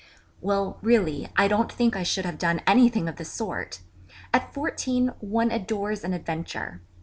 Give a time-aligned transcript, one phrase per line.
[0.41, 3.81] _'Well, really, I don't think I should have done anything of the sort!
[4.33, 6.81] At fourteen one adores an adventure.